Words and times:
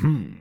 Hmm. 0.00 0.39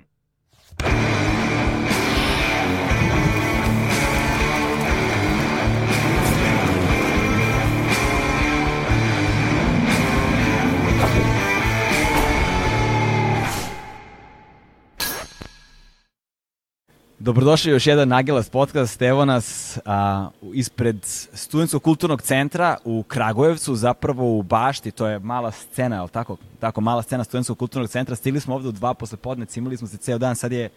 Dobrodošli 17.29 17.71
još 17.71 17.87
jedan 17.87 18.07
Nagelas 18.07 18.49
podcast. 18.49 19.01
Evo 19.01 19.25
nas 19.25 19.79
a, 19.85 20.29
ispred 20.53 20.97
Studenskog 21.33 21.83
kulturnog 21.83 22.21
centra 22.21 22.77
u 22.85 23.03
Kragujevcu, 23.03 23.75
zapravo 23.75 24.37
u 24.37 24.43
Bašti, 24.43 24.91
to 24.91 25.07
je 25.07 25.19
mala 25.19 25.51
scena, 25.51 25.95
je 25.95 26.01
li 26.01 26.09
tako? 26.09 26.37
Tako, 26.59 26.81
mala 26.81 27.01
scena 27.01 27.23
Studenskog 27.23 27.57
kulturnog 27.57 27.89
centra. 27.89 28.15
Stigli 28.15 28.39
smo 28.39 28.55
ovde 28.55 28.67
u 28.69 28.71
dva 28.71 28.93
posle 28.93 29.17
podnec, 29.17 29.57
imali 29.57 29.77
smo 29.77 29.87
se 29.87 29.97
ceo 29.97 30.17
dan, 30.17 30.35
sad 30.35 30.51
je, 30.51 30.69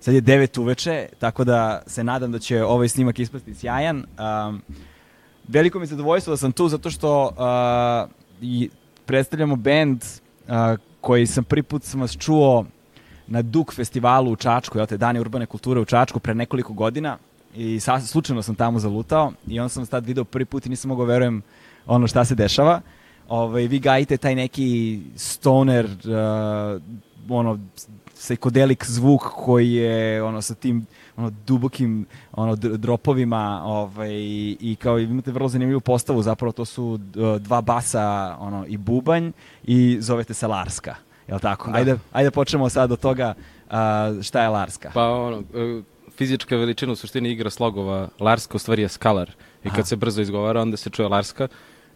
sad 0.00 0.14
je 0.14 0.20
devet 0.20 0.58
uveče, 0.58 1.08
tako 1.18 1.44
da 1.44 1.82
se 1.86 2.04
nadam 2.04 2.32
da 2.32 2.38
će 2.38 2.64
ovaj 2.64 2.88
snimak 2.88 3.18
ispasti 3.18 3.54
sjajan. 3.54 4.04
A, 4.18 4.52
veliko 5.48 5.78
mi 5.78 5.82
je 5.82 5.88
zadovoljstvo 5.88 6.30
da 6.30 6.36
sam 6.36 6.52
tu, 6.52 6.68
zato 6.68 6.90
što 6.90 7.32
a, 7.38 8.06
i 8.40 8.70
predstavljamo 9.06 9.56
bend 9.56 10.04
a, 10.48 10.76
koji 11.00 11.26
sam 11.26 11.44
prvi 11.44 11.62
put 11.62 11.84
sam 11.84 12.00
vas 12.00 12.16
čuo 12.18 12.66
na 13.26 13.42
Duk 13.42 13.74
festivalu 13.74 14.32
u 14.32 14.36
Čačku, 14.36 14.78
jel 14.78 14.86
te, 14.86 14.96
Dani 14.96 15.20
urbane 15.20 15.46
kulture 15.46 15.80
u 15.80 15.84
Čačku 15.84 16.20
pre 16.20 16.34
nekoliko 16.34 16.72
godina 16.72 17.18
i 17.54 17.80
sa, 17.80 18.00
slučajno 18.00 18.42
sam 18.42 18.54
tamo 18.54 18.78
zalutao 18.78 19.32
i 19.46 19.60
onda 19.60 19.68
sam 19.68 19.86
tad 19.86 20.06
video 20.06 20.24
prvi 20.24 20.44
put 20.44 20.66
i 20.66 20.68
nisam 20.68 20.88
mogao 20.88 21.06
verujem 21.06 21.42
ono 21.86 22.06
šta 22.06 22.24
se 22.24 22.34
dešava. 22.34 22.80
Ovaj, 23.28 23.66
vi 23.66 23.78
gajite 23.78 24.16
taj 24.16 24.34
neki 24.34 25.00
stoner, 25.16 25.84
uh, 25.84 26.82
ono, 27.28 27.58
psychedelic 28.22 28.84
zvuk 28.86 29.22
koji 29.22 29.72
je 29.72 30.22
ono 30.22 30.42
sa 30.42 30.54
tim 30.54 30.86
ono 31.16 31.30
dubokim 31.46 32.06
ono 32.32 32.56
dropovima 32.56 33.62
ovaj 33.64 34.10
i 34.60 34.76
kao 34.82 34.98
imate 34.98 35.32
vrlo 35.32 35.48
zanimljivu 35.48 35.80
postavu 35.80 36.22
zapravo 36.22 36.52
to 36.52 36.64
su 36.64 36.84
uh, 36.84 37.36
dva 37.36 37.60
basa 37.60 38.36
ono 38.40 38.66
i 38.66 38.76
bubanj 38.76 39.30
i 39.64 39.96
zovete 40.00 40.34
se 40.34 40.46
Larska. 40.46 40.94
Jel 41.28 41.38
tako? 41.38 41.70
Da. 41.70 41.76
Ajde, 41.76 41.98
ajde 42.12 42.30
počnemo 42.30 42.68
sad 42.68 42.92
od 42.92 43.00
toga 43.00 43.34
uh, 43.66 44.22
šta 44.22 44.42
je 44.42 44.48
Larska. 44.48 44.90
Pa 44.94 45.08
ono, 45.08 45.38
e, 45.38 45.82
fizička 46.16 46.56
veličina 46.56 46.92
u 46.92 46.96
suštini 46.96 47.30
igra 47.30 47.50
slogova. 47.50 48.08
Larska 48.20 48.56
u 48.56 48.58
stvari 48.58 48.82
je 48.82 48.88
skalar. 48.88 49.30
I 49.64 49.68
kad 49.68 49.78
Aha. 49.78 49.84
se 49.84 49.96
brzo 49.96 50.22
izgovara, 50.22 50.60
onda 50.60 50.76
se 50.76 50.90
čuje 50.90 51.08
Larska. 51.08 51.48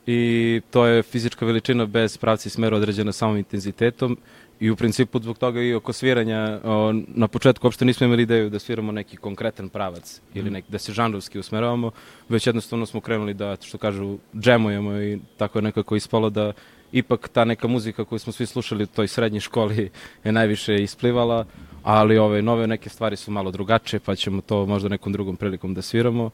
I 0.06 0.60
to 0.70 0.86
je 0.86 1.02
fizička 1.02 1.46
veličina 1.46 1.86
bez 1.86 2.18
pravci 2.18 2.50
smera 2.50 2.76
određena 2.76 3.12
samom 3.12 3.36
intenzitetom 3.36 4.18
i 4.60 4.70
u 4.70 4.76
principu 4.76 5.20
zbog 5.22 5.38
toga 5.38 5.60
i 5.60 5.74
oko 5.74 5.92
sviranja 5.92 6.60
o, 6.64 6.92
na 6.92 7.28
početku 7.28 7.66
uopšte 7.66 7.84
nismo 7.84 8.06
imali 8.06 8.22
ideju 8.22 8.50
da 8.50 8.58
sviramo 8.58 8.92
neki 8.92 9.16
konkretan 9.16 9.68
pravac 9.68 10.20
mm. 10.20 10.38
ili 10.38 10.50
nek, 10.50 10.64
da 10.68 10.78
se 10.78 10.92
žanrovski 10.92 11.38
usmeravamo, 11.38 11.90
već 12.28 12.46
jednostavno 12.46 12.86
smo 12.86 13.00
krenuli 13.00 13.34
da, 13.34 13.56
što 13.60 13.78
kažu, 13.78 14.18
džemujemo 14.34 15.00
i 15.00 15.18
tako 15.36 15.58
je 15.58 15.62
nekako 15.62 15.96
ispalo 15.96 16.30
da 16.30 16.52
ipak 16.98 17.28
ta 17.28 17.44
neka 17.44 17.68
muzika 17.68 18.04
koju 18.04 18.18
smo 18.18 18.32
svi 18.32 18.46
slušali 18.46 18.84
u 18.84 18.86
toj 18.86 19.08
srednjoj 19.08 19.40
školi 19.40 19.90
je 20.24 20.32
najviše 20.32 20.74
isplivala, 20.74 21.44
ali 21.82 22.18
ove 22.18 22.42
nove 22.42 22.66
neke 22.66 22.88
stvari 22.88 23.16
su 23.16 23.30
malo 23.30 23.50
drugačije, 23.50 24.00
pa 24.00 24.14
ćemo 24.14 24.40
to 24.40 24.66
možda 24.66 24.88
nekom 24.88 25.12
drugom 25.12 25.36
prilikom 25.36 25.74
da 25.74 25.82
sviramo. 25.82 26.30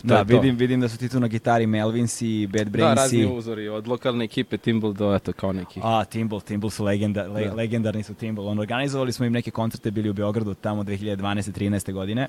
To 0.00 0.06
da, 0.06 0.22
vidim, 0.22 0.56
vidim 0.56 0.80
da 0.80 0.88
su 0.88 0.98
ti 0.98 1.08
tu 1.08 1.20
na 1.20 1.28
gitari 1.28 1.66
Melvins 1.66 2.22
i 2.22 2.46
Bad 2.46 2.68
Brains. 2.68 2.96
Da, 2.96 3.02
razni 3.02 3.26
uzori, 3.26 3.68
od 3.68 3.88
lokalne 3.88 4.24
ekipe 4.24 4.56
Timble 4.56 4.92
do 4.92 5.14
eto 5.14 5.32
kao 5.32 5.52
neki. 5.52 5.80
A, 5.82 6.04
Timble, 6.04 6.40
Timble 6.40 6.70
su 6.70 6.84
legenda, 6.84 7.26
le, 7.26 7.44
da. 7.44 7.54
legendarni 7.54 8.02
su 8.02 8.14
Timble. 8.14 8.44
On, 8.44 8.58
organizovali 8.58 9.12
smo 9.12 9.26
im 9.26 9.32
neke 9.32 9.50
koncerte, 9.50 9.90
bili 9.90 10.10
u 10.10 10.12
Beogradu 10.12 10.54
tamo 10.54 10.82
2012. 10.84 11.52
13. 11.52 11.92
godine. 11.92 12.28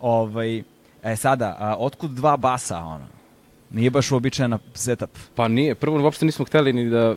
Ovaj, 0.00 0.62
e, 1.02 1.16
sada, 1.16 1.56
a, 1.58 1.76
otkud 1.78 2.10
dva 2.10 2.36
basa, 2.36 2.78
ono? 2.78 3.19
Nije 3.70 3.90
baš 3.90 4.12
uobičajena 4.12 4.58
setup. 4.74 5.10
Pa 5.34 5.48
nije. 5.48 5.74
Prvo, 5.74 6.02
uopšte 6.02 6.26
nismo 6.26 6.44
hteli 6.44 6.72
ni 6.72 6.90
da, 6.90 7.16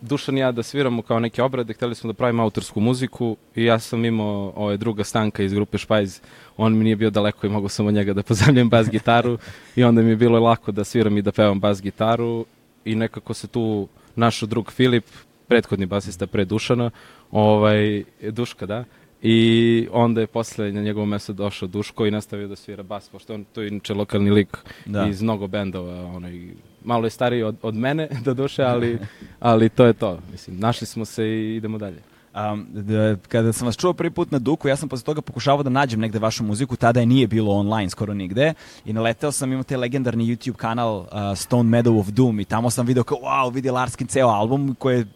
Dušan 0.00 0.38
i 0.38 0.40
ja 0.40 0.52
da 0.52 0.62
sviramo 0.62 1.02
kao 1.02 1.20
neke 1.20 1.42
obrade, 1.42 1.72
hteli 1.72 1.94
smo 1.94 2.12
da 2.12 2.14
pravimo 2.14 2.42
autorsku 2.42 2.80
muziku 2.80 3.36
i 3.54 3.64
ja 3.64 3.78
sam 3.78 4.04
imao 4.04 4.52
ovaj, 4.56 4.76
druga 4.76 5.04
stanka 5.04 5.42
iz 5.42 5.54
grupe 5.54 5.78
Špajz. 5.78 6.20
On 6.56 6.78
mi 6.78 6.84
nije 6.84 6.96
bio 6.96 7.10
daleko 7.10 7.46
i 7.46 7.50
mogu 7.50 7.68
sam 7.68 7.86
od 7.86 7.94
njega 7.94 8.12
da 8.12 8.22
pozemljam 8.22 8.68
bas 8.68 8.90
gitaru 8.90 9.38
i 9.76 9.84
onda 9.84 10.02
mi 10.02 10.10
je 10.10 10.16
bilo 10.16 10.40
lako 10.40 10.72
da 10.72 10.84
sviram 10.84 11.18
i 11.18 11.22
da 11.22 11.32
pevam 11.32 11.60
bas 11.60 11.82
gitaru 11.82 12.46
i 12.84 12.94
nekako 12.94 13.34
se 13.34 13.46
tu 13.46 13.88
našo 14.16 14.46
drug 14.46 14.72
Filip, 14.72 15.04
prethodni 15.48 15.86
basista 15.86 16.26
pre 16.26 16.44
Dušana, 16.44 16.90
ovaj, 17.30 18.04
Duška, 18.20 18.66
da, 18.66 18.84
I 19.22 19.88
onda 19.92 20.20
je 20.20 20.26
posle 20.26 20.72
na 20.72 20.82
njegovo 20.82 21.06
mesto 21.06 21.32
došao 21.32 21.68
Duško 21.68 22.06
i 22.06 22.10
nastavio 22.10 22.48
da 22.48 22.56
svira 22.56 22.82
bas, 22.82 23.08
pošto 23.08 23.34
on 23.34 23.44
to 23.44 23.62
je 23.62 23.68
inače 23.68 23.94
lokalni 23.94 24.30
lik 24.30 24.58
da. 24.86 25.06
iz 25.06 25.22
mnogo 25.22 25.46
bendova, 25.46 26.06
onaj, 26.06 26.40
malo 26.84 27.06
je 27.06 27.10
stariji 27.10 27.42
od, 27.42 27.56
od 27.62 27.74
mene 27.74 28.08
do 28.24 28.34
duše, 28.34 28.62
ali, 28.62 28.98
ali 29.40 29.68
to 29.68 29.84
je 29.84 29.92
to. 29.92 30.18
Mislim, 30.32 30.58
našli 30.58 30.86
smo 30.86 31.04
se 31.04 31.26
i 31.26 31.56
idemo 31.56 31.78
dalje. 31.78 32.11
Um, 32.34 32.66
da, 32.70 33.16
kada 33.28 33.52
sam 33.52 33.66
vas 33.66 33.76
čuo 33.76 33.92
prvi 33.92 34.10
put 34.10 34.30
na 34.30 34.38
Duku, 34.38 34.68
ja 34.68 34.76
sam 34.76 34.88
posle 34.88 35.04
toga 35.04 35.20
pokušavao 35.20 35.62
da 35.62 35.70
nađem 35.70 36.00
negde 36.00 36.18
vašu 36.18 36.44
muziku, 36.44 36.76
tada 36.76 37.00
je 37.00 37.06
nije 37.06 37.26
bilo 37.26 37.52
online 37.52 37.90
skoro 37.90 38.14
nigde 38.14 38.54
i 38.84 38.92
naleteo 38.92 39.32
sam, 39.32 39.52
imao 39.52 39.62
te 39.62 39.76
legendarni 39.76 40.24
YouTube 40.24 40.56
kanal 40.56 40.96
uh, 40.96 41.06
Stone 41.36 41.78
Meadow 41.78 42.00
of 42.00 42.06
Doom 42.06 42.40
i 42.40 42.44
tamo 42.44 42.70
sam 42.70 42.86
video 42.86 43.04
kao, 43.04 43.18
wow, 43.18 43.54
vidi 43.54 43.70
Larskin 43.70 44.06
ceo 44.06 44.28
album 44.28 44.76
koji 44.78 44.96
je 44.98 45.06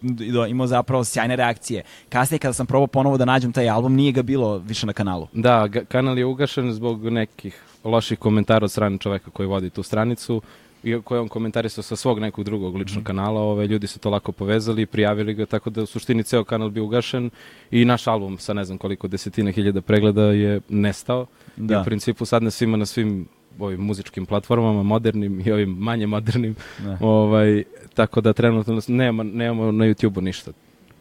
imao 0.48 0.66
zapravo 0.66 1.04
sjajne 1.04 1.36
reakcije. 1.36 1.82
Kasnije 2.08 2.38
kada 2.38 2.52
sam 2.52 2.66
probao 2.66 2.86
ponovo 2.86 3.16
da 3.16 3.24
nađem 3.24 3.52
taj 3.52 3.68
album, 3.68 3.94
nije 3.94 4.12
ga 4.12 4.22
bilo 4.22 4.58
više 4.58 4.86
na 4.86 4.92
kanalu. 4.92 5.28
Da, 5.32 5.68
kanal 5.88 6.18
je 6.18 6.26
ugašen 6.26 6.72
zbog 6.72 7.04
nekih 7.04 7.62
loših 7.84 8.18
komentara 8.18 8.64
od 8.64 8.70
strane 8.70 8.98
čoveka 8.98 9.30
koji 9.30 9.46
vodi 9.46 9.70
tu 9.70 9.82
stranicu 9.82 10.42
iako 10.86 11.14
je 11.14 11.20
on 11.20 11.28
komentarisao 11.28 11.82
sa 11.82 11.96
svog 11.96 12.18
nekog 12.18 12.44
drugog 12.44 12.76
ličnog 12.76 13.02
mm. 13.02 13.04
kanala, 13.04 13.40
ove, 13.40 13.66
ljudi 13.66 13.86
su 13.86 13.98
to 13.98 14.10
lako 14.10 14.32
povezali 14.32 14.82
i 14.82 14.86
prijavili 14.86 15.34
ga, 15.34 15.46
tako 15.46 15.70
da 15.70 15.82
u 15.82 15.86
suštini 15.86 16.22
ceo 16.22 16.44
kanal 16.44 16.70
bi 16.70 16.80
ugašen 16.80 17.30
i 17.70 17.84
naš 17.84 18.06
album 18.06 18.38
sa 18.38 18.54
ne 18.54 18.64
znam 18.64 18.78
koliko 18.78 19.08
desetina 19.08 19.50
hiljada 19.50 19.80
pregleda 19.80 20.22
je 20.22 20.60
nestao. 20.68 21.26
Da. 21.56 21.74
I 21.74 21.80
u 21.80 21.84
principu 21.84 22.24
sad 22.24 22.42
nas 22.42 22.60
ima 22.60 22.76
na 22.76 22.86
svim 22.86 23.28
ovim 23.58 23.80
muzičkim 23.80 24.26
platformama, 24.26 24.82
modernim 24.82 25.42
i 25.46 25.52
ovim 25.52 25.70
manje 25.70 26.06
modernim. 26.06 26.54
Da. 26.78 26.98
Ovaj, 27.00 27.64
tako 27.94 28.20
da 28.20 28.32
trenutno 28.32 28.80
nema, 28.88 29.22
nemamo 29.22 29.72
na 29.72 29.84
YouTube-u 29.84 30.20
ništa. 30.20 30.52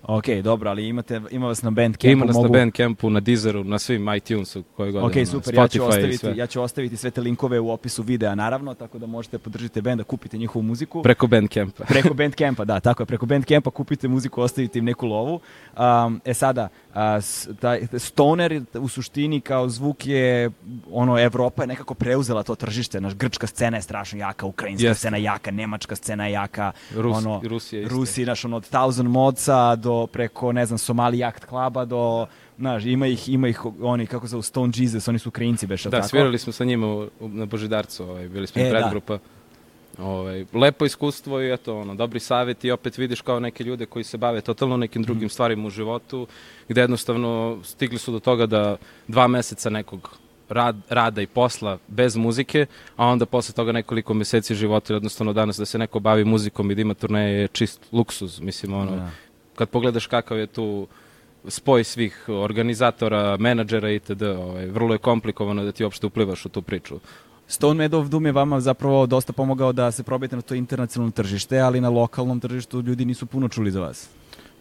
Ok, 0.07 0.25
dobro, 0.43 0.69
ali 0.69 0.87
imate, 0.87 1.21
ima 1.31 1.47
vas 1.47 1.61
na 1.61 1.71
Bandcampu. 1.71 2.11
Ima 2.11 2.25
nas 2.25 2.35
mogu... 2.35 2.47
na 2.47 2.59
Bandcampu, 2.59 3.09
na 3.09 3.19
Deezeru, 3.19 3.63
na 3.63 3.79
svim 3.79 4.13
iTunesu 4.15 4.63
koje 4.75 4.91
god. 4.91 5.03
Ok, 5.03 5.13
super, 5.31 5.55
ja 5.55 5.67
ću, 5.67 5.83
ostaviti, 5.83 6.27
ja 6.35 6.47
ću 6.47 6.61
ostaviti 6.61 6.97
sve 6.97 7.11
te 7.11 7.21
linkove 7.21 7.59
u 7.59 7.71
opisu 7.71 8.03
videa, 8.03 8.35
naravno, 8.35 8.73
tako 8.73 8.97
da 8.97 9.05
možete 9.05 9.37
podržiti 9.37 9.81
benda, 9.81 10.03
kupite 10.03 10.37
njihovu 10.37 10.63
muziku. 10.63 11.01
Preko 11.03 11.27
Bandcampa. 11.27 11.83
preko 11.93 12.13
Bandcampa, 12.13 12.65
da, 12.65 12.79
tako 12.79 13.03
je, 13.03 13.07
preko 13.07 13.25
Bandcampa 13.25 13.71
kupite 13.71 14.07
muziku, 14.07 14.41
ostavite 14.41 14.79
im 14.79 14.85
neku 14.85 15.07
lovu. 15.07 15.39
Um, 15.77 16.21
e 16.25 16.33
sada, 16.33 16.67
uh, 16.89 16.95
taj, 17.59 17.87
stoner 17.97 18.61
u 18.73 18.87
suštini 18.87 19.41
kao 19.41 19.69
zvuk 19.69 20.07
je, 20.07 20.51
ono, 20.91 21.19
Evropa 21.19 21.63
je 21.63 21.67
nekako 21.67 21.93
preuzela 21.93 22.43
to 22.43 22.55
tržište, 22.55 23.01
naš 23.01 23.15
grčka 23.15 23.47
scena 23.47 23.77
je 23.77 23.81
strašno 23.81 24.19
jaka, 24.19 24.45
ukrajinska 24.45 24.87
yes. 24.87 24.93
scena 24.93 25.17
jaka, 25.17 25.51
nemačka 25.51 25.95
scena 25.95 26.27
je 26.27 26.33
jaka, 26.33 26.71
Rus, 26.95 27.17
ono, 27.17 27.41
Rusija 27.43 27.87
Rusi, 27.87 28.25
naš, 28.25 28.45
ono, 28.45 28.57
od 28.57 28.69
Thousand 28.69 29.09
Modsa 29.09 29.75
do 29.75 29.94
preko, 30.11 30.51
ne 30.51 30.65
znam, 30.65 30.77
Somali 30.77 31.17
Yacht 31.17 31.47
Cluba 31.49 31.85
do, 31.85 32.25
znaš, 32.57 32.85
ima 32.85 33.07
ih, 33.07 33.29
ima 33.29 33.47
ih 33.47 33.65
oni, 33.81 34.07
kako 34.07 34.27
se 34.27 34.41
Stone 34.41 34.73
Jesus, 34.75 35.07
oni 35.07 35.19
su 35.19 35.29
Ukrajinci, 35.29 35.67
beša 35.67 35.89
da, 35.89 35.97
tako? 35.97 36.03
Da, 36.03 36.07
svirali 36.07 36.39
smo 36.39 36.53
sa 36.53 36.63
njima 36.65 36.87
u, 36.87 37.09
na 37.19 37.45
Božidarcu, 37.45 38.03
ovaj, 38.03 38.27
bili 38.29 38.47
smo 38.47 38.61
e, 38.61 38.69
predgrupa. 38.69 39.13
Da. 39.13 39.23
Ovaj, 40.03 40.45
lepo 40.53 40.85
iskustvo 40.85 41.41
i 41.41 41.53
eto, 41.53 41.79
ono, 41.79 41.95
dobri 41.95 42.19
savjet 42.19 42.63
i 42.63 42.71
opet 42.71 42.97
vidiš 42.97 43.21
kao 43.21 43.39
neke 43.39 43.63
ljude 43.63 43.85
koji 43.85 44.03
se 44.03 44.17
bave 44.17 44.41
totalno 44.41 44.77
nekim 44.77 45.01
mhm. 45.01 45.07
drugim 45.07 45.25
mm. 45.25 45.29
stvarima 45.29 45.67
u 45.67 45.69
životu, 45.69 46.27
gde 46.69 46.81
jednostavno 46.81 47.59
stigli 47.63 47.97
su 47.97 48.11
do 48.11 48.19
toga 48.19 48.45
da 48.45 48.77
dva 49.07 49.27
meseca 49.27 49.69
nekog 49.69 50.17
rad, 50.49 50.75
rada 50.89 51.21
i 51.21 51.27
posla 51.27 51.77
bez 51.87 52.15
muzike, 52.15 52.65
a 52.95 53.07
onda 53.07 53.25
posle 53.25 53.55
toga 53.55 53.71
nekoliko 53.71 54.13
meseci 54.13 54.55
života, 54.55 54.93
jednostavno 54.93 55.33
danas 55.33 55.57
da 55.57 55.65
se 55.65 55.77
neko 55.77 55.99
bavi 55.99 56.25
muzikom 56.25 56.71
i 56.71 56.75
da 56.75 56.81
ima 56.81 56.93
turneje 56.93 57.39
je 57.39 57.47
čist 57.47 57.81
luksuz, 57.91 58.39
mislim, 58.39 58.73
ono, 58.73 58.91
da 58.91 59.09
kad 59.55 59.69
pogledaš 59.69 60.07
kakav 60.07 60.37
je 60.37 60.47
tu 60.47 60.87
spoj 61.47 61.83
svih 61.83 62.25
organizatora, 62.29 63.37
menadžera 63.37 63.91
itd. 63.91 64.21
Ovaj, 64.21 64.65
vrlo 64.65 64.93
je 64.93 64.97
komplikovano 64.97 65.63
da 65.63 65.71
ti 65.71 65.83
uopšte 65.83 66.07
uplivaš 66.07 66.45
u 66.45 66.49
tu 66.49 66.61
priču. 66.61 66.99
Stone 67.47 67.83
Meadow 67.83 68.01
of 68.01 68.07
Doom 68.07 68.25
je 68.25 68.31
vama 68.31 68.59
zapravo 68.59 69.05
dosta 69.05 69.33
pomogao 69.33 69.73
da 69.73 69.91
se 69.91 70.03
probijete 70.03 70.35
na 70.35 70.41
to 70.41 70.55
internacionalno 70.55 71.11
tržište, 71.11 71.59
ali 71.59 71.81
na 71.81 71.89
lokalnom 71.89 72.39
tržištu 72.39 72.81
ljudi 72.81 73.05
nisu 73.05 73.25
puno 73.25 73.49
čuli 73.49 73.71
za 73.71 73.81
vas. 73.81 74.09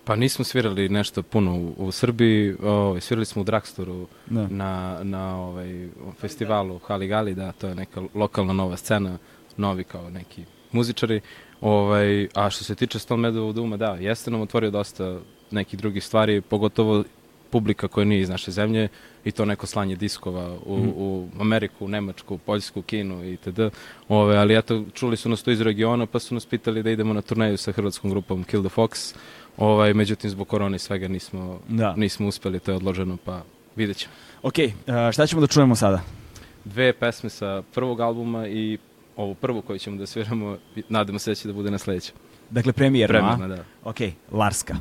Pa 0.05 0.17
nismo 0.17 0.44
svirali 0.44 0.88
nešto 0.88 1.23
puno 1.23 1.56
u, 1.56 1.75
u 1.76 1.93
Srbiji, 1.93 2.56
ovaj, 2.62 3.00
svirali 3.00 3.26
smo 3.26 3.43
u 3.43 3.44
Dragstoru 3.44 4.06
da. 4.26 4.49
na, 4.49 4.99
na 5.02 5.37
ovaj, 5.37 5.88
festivalu 6.20 6.79
Hali 6.79 7.06
Gali, 7.06 7.35
da, 7.35 7.52
to 7.52 7.69
je 7.69 7.75
neka 7.75 8.02
lokalna 8.14 8.52
nova 8.52 8.76
scena, 8.76 9.19
novi 9.56 9.85
kao 9.85 10.11
neki 10.11 10.44
muzičari. 10.73 11.20
Ovaj, 11.61 12.29
a 12.35 12.51
što 12.51 12.65
se 12.65 12.75
tiče 12.75 12.99
Stone 12.99 13.29
Meadow 13.29 13.53
Duma, 13.53 13.77
da, 13.77 13.87
jeste 13.91 14.31
nam 14.31 14.41
otvorio 14.41 14.71
dosta 14.71 15.19
nekih 15.51 15.79
drugih 15.79 16.05
stvari, 16.05 16.41
pogotovo 16.41 17.05
publika 17.51 17.89
koja 17.89 18.05
nije 18.05 18.21
iz 18.21 18.29
naše 18.29 18.51
zemlje 18.51 18.89
i 19.25 19.33
to 19.33 19.45
neko 19.45 19.67
slanje 19.67 19.97
diskova 19.97 20.56
u, 20.67 20.77
Mhm. 20.79 20.89
u 20.89 21.29
Ameriku, 21.41 21.89
Nemačku, 21.89 22.39
Poljsku, 22.39 22.83
Kinu 22.83 23.25
i 23.25 23.37
td. 23.37 23.61
Ove, 24.09 24.37
ali 24.37 24.56
eto, 24.56 24.85
čuli 24.95 25.17
su 25.17 25.29
nas 25.29 25.43
to 25.43 25.51
iz 25.51 25.61
regiona 25.61 26.06
pa 26.06 26.19
su 26.19 26.35
nas 26.35 26.47
pitali 26.47 26.83
da 26.83 26.91
idemo 26.91 27.12
na 27.15 27.23
turneju 27.23 27.56
sa 27.56 27.73
hrvatskom 27.73 28.11
grupom 28.11 28.45
Kill 28.45 28.62
the 28.62 28.75
Fox. 28.77 29.15
Ovaj, 29.56 29.95
međutim, 29.95 30.31
zbog 30.31 30.49
korone 30.49 30.77
i 30.77 30.83
svega 30.83 31.09
nismo, 31.09 31.61
Da. 31.69 31.95
nismo 31.97 32.29
uspeli, 32.29 32.61
to 32.61 32.71
je 32.71 32.77
odloženo, 32.77 33.17
pa 33.25 33.43
vidjet 33.77 33.97
ćemo. 33.97 34.12
Ok, 34.43 34.55
šta 35.12 35.27
ćemo 35.27 35.41
da 35.41 35.47
čujemo 35.47 35.77
sada? 35.77 36.01
Dve 36.65 36.93
pesme 36.93 37.31
sa 37.31 37.62
prvog 37.75 38.01
albuma 38.01 38.47
i 38.49 38.79
ovu 39.16 39.34
prvu 39.34 39.62
koju 39.62 39.78
ćemo 39.78 39.96
da 39.96 40.06
sviramo, 40.06 40.58
nadamo 40.88 41.19
se 41.19 41.31
da 41.31 41.34
će 41.34 41.49
da 41.49 41.55
bude 41.55 41.70
na 41.70 41.78
sledećem. 41.78 42.14
Dakle, 42.50 42.72
premijerno, 42.72 43.19
Premijerno, 43.19 43.56
da. 43.56 43.64
Ok, 43.84 43.96
Larska. 44.32 44.76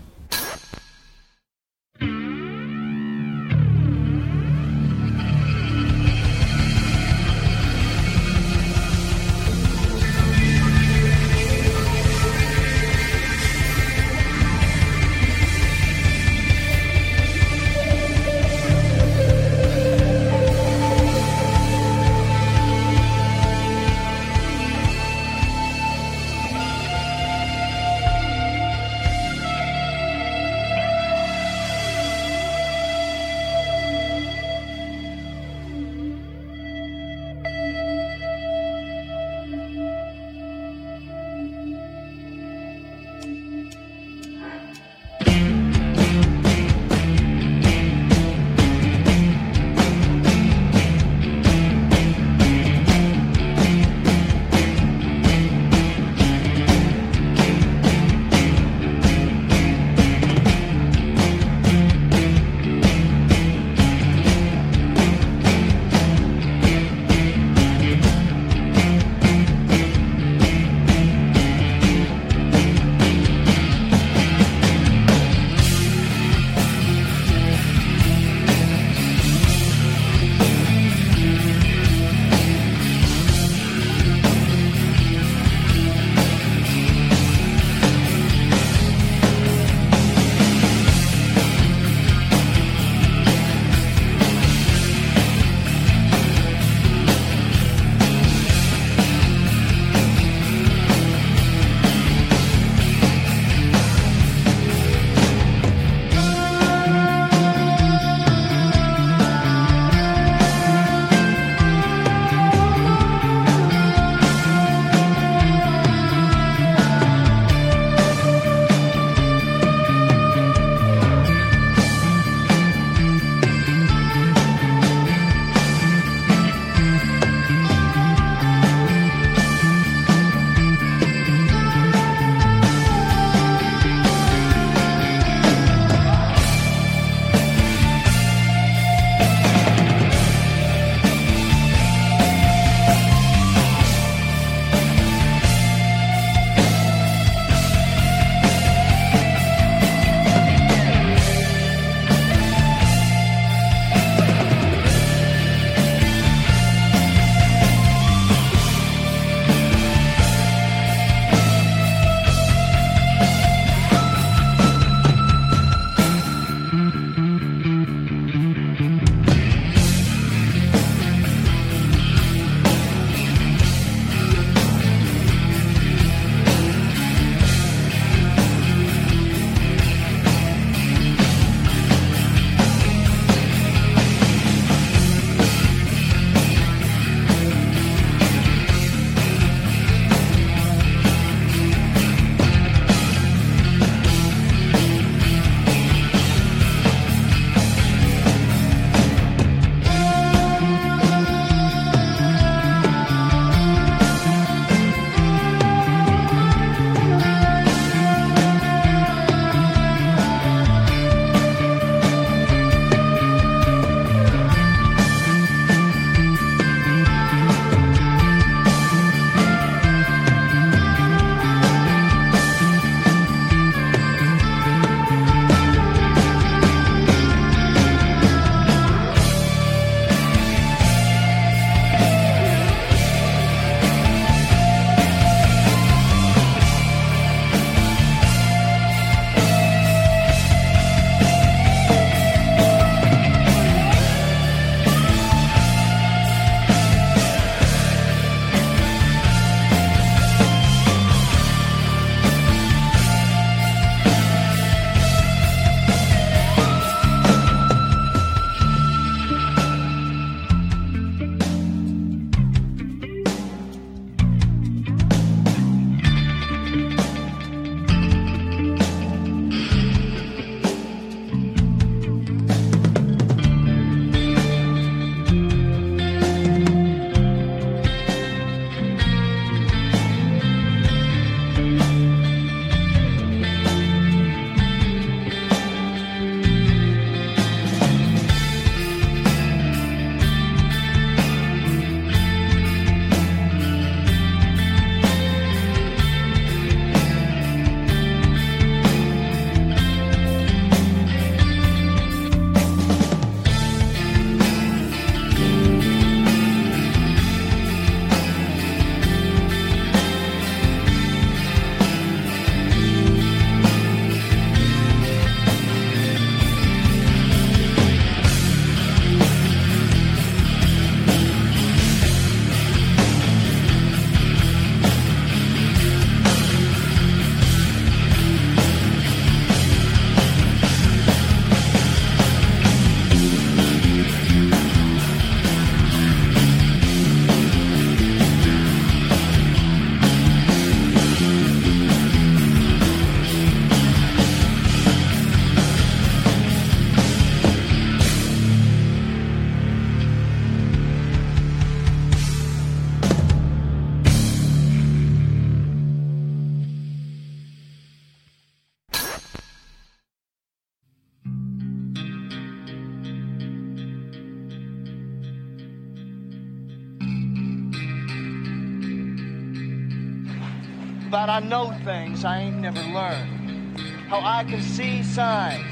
About 371.13 371.29
I 371.29 371.41
know 371.41 371.71
things 371.85 372.25
I 372.25 372.39
ain't 372.39 372.57
never 372.57 372.81
learned. 372.81 373.79
How 374.09 374.19
I 374.19 374.43
can 374.45 374.59
see 374.59 375.03
signs. 375.03 375.63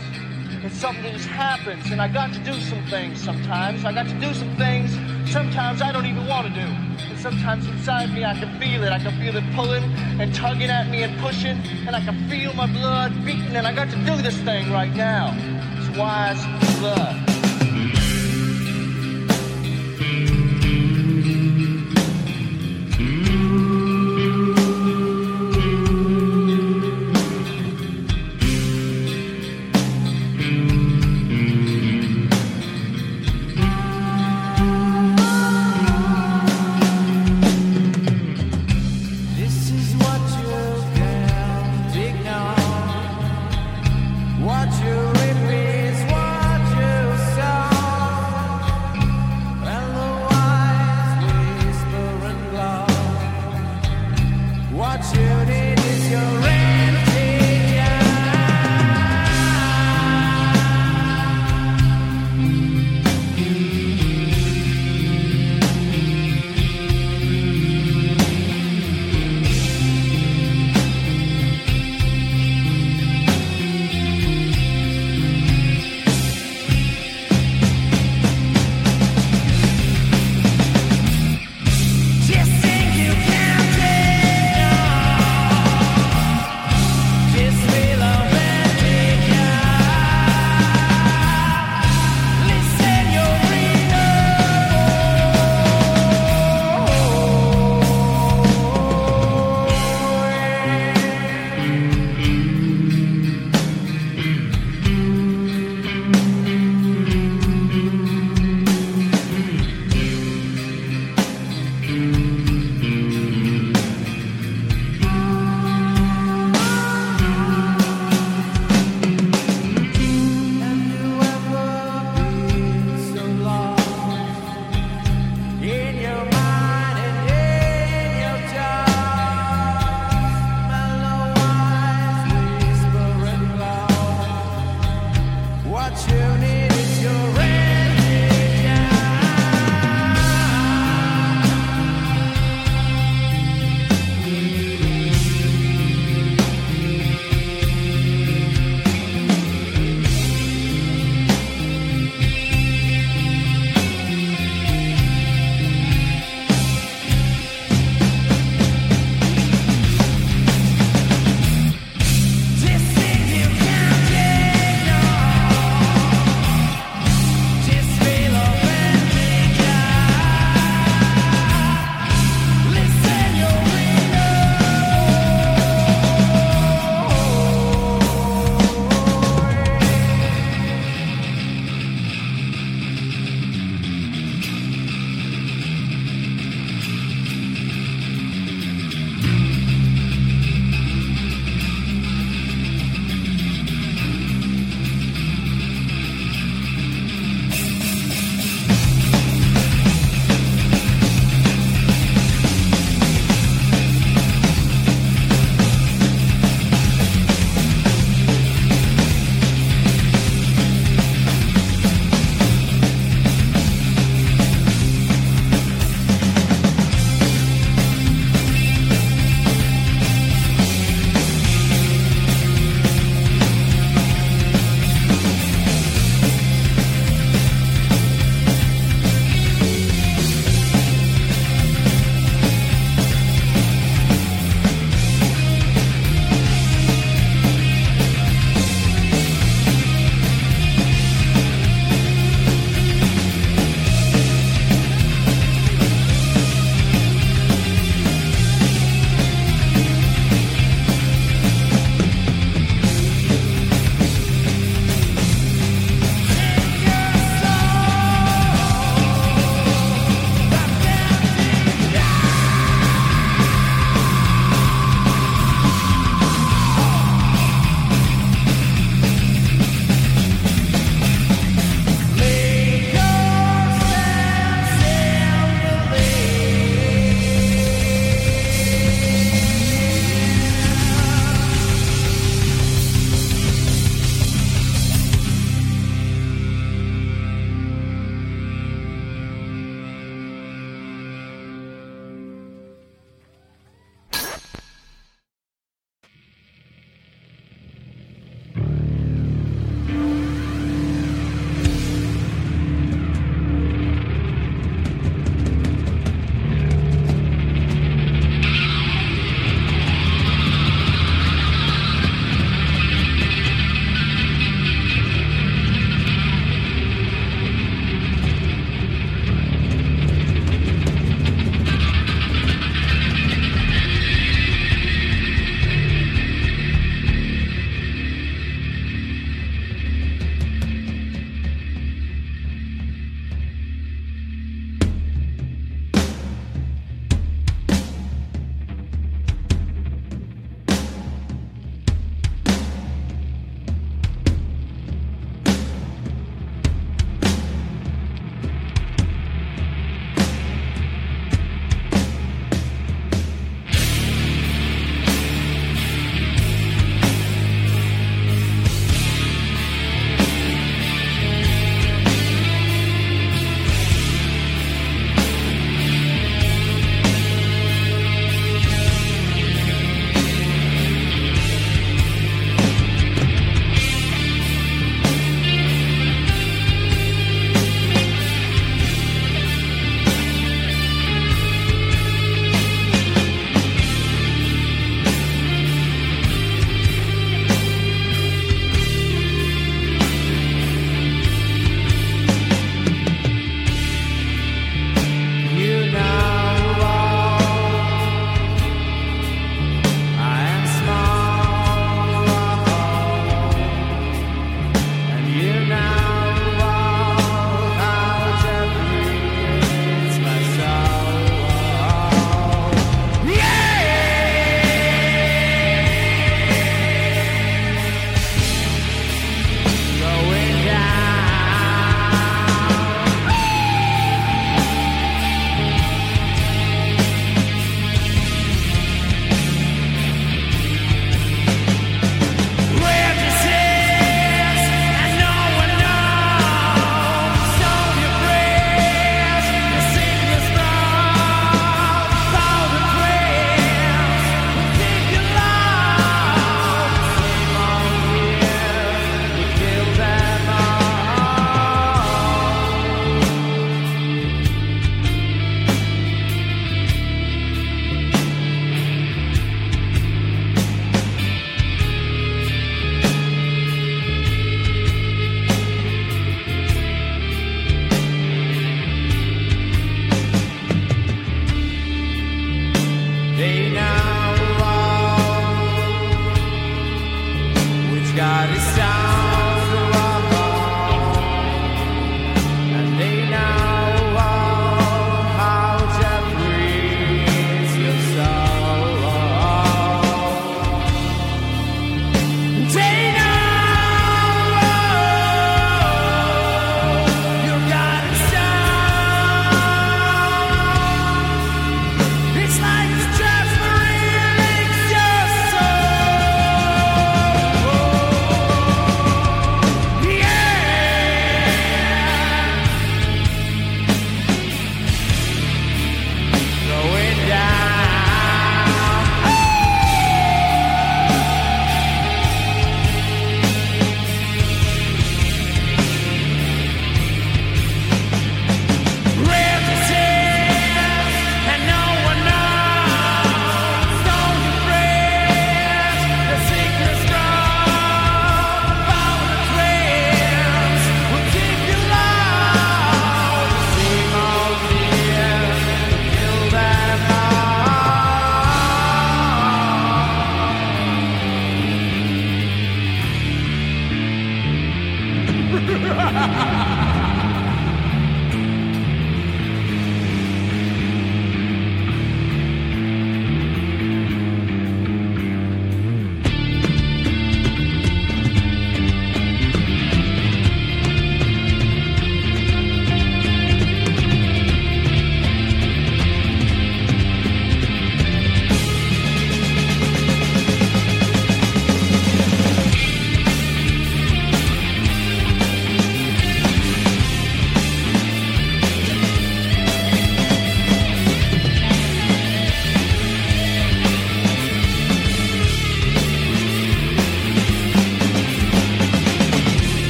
It's 0.63 0.77
something 0.77 1.01
that 1.01 1.13
just 1.13 1.27
happens, 1.29 1.89
and 1.89 1.99
I 1.99 2.09
got 2.09 2.31
to 2.33 2.39
do 2.41 2.53
some 2.61 2.85
things 2.91 3.19
sometimes. 3.19 3.83
I 3.83 3.91
got 3.91 4.07
to 4.07 4.13
do 4.19 4.35
some 4.35 4.55
things 4.57 4.91
sometimes 5.31 5.81
I 5.81 5.91
don't 5.91 6.05
even 6.05 6.27
want 6.27 6.45
to 6.45 6.53
do. 6.53 6.67
And 7.09 7.17
sometimes 7.17 7.65
inside 7.65 8.13
me 8.13 8.23
I 8.23 8.37
can 8.37 8.59
feel 8.59 8.83
it. 8.83 8.91
I 8.91 8.99
can 8.99 9.19
feel 9.19 9.35
it 9.35 9.43
pulling 9.55 9.83
and 10.21 10.31
tugging 10.35 10.69
at 10.69 10.91
me 10.91 11.01
and 11.01 11.19
pushing, 11.19 11.57
and 11.87 11.95
I 11.95 12.01
can 12.01 12.29
feel 12.29 12.53
my 12.53 12.67
blood 12.67 13.25
beating, 13.25 13.55
and 13.55 13.65
I 13.65 13.73
got 13.73 13.89
to 13.89 13.95
do 14.05 14.21
this 14.21 14.37
thing 14.41 14.71
right 14.71 14.93
now. 14.93 15.33
It's 15.79 15.97
wise 15.97 16.45
blood. 16.77 17.30